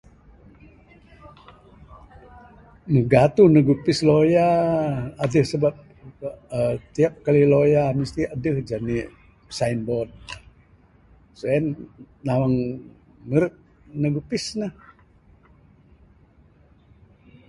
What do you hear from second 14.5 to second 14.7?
ne.